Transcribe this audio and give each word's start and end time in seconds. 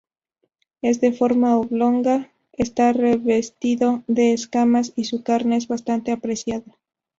Es 0.81 0.99
de 0.99 1.11
forma 1.11 1.57
oblonga, 1.59 2.31
está 2.53 2.91
revestido 2.91 4.03
de 4.07 4.33
escamas 4.33 4.93
y 4.95 5.03
su 5.03 5.21
carne 5.21 5.57
es 5.57 5.67
bastante 5.67 6.11
apreciada. 6.11 6.79